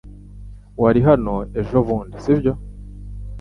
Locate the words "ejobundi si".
1.59-2.33